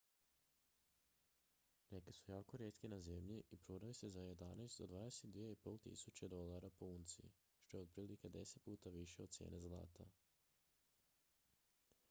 neki 1.91 2.13
su 2.19 2.23
jako 2.31 2.57
rijetki 2.57 2.87
na 2.93 2.97
zemlji 3.07 3.43
i 3.57 3.57
prodaju 3.57 3.93
se 3.99 4.09
za 4.15 4.23
11.000 4.23 5.27
do 5.27 5.39
22.500 5.39 6.41
usd 6.55 6.71
po 6.79 6.85
unci 6.95 7.29
što 7.63 7.77
je 7.77 7.81
otprilike 7.83 8.29
deset 8.37 8.63
puta 8.63 8.95
više 8.95 9.23
od 9.23 9.37
cijene 9.37 9.59
zlata 9.67 10.09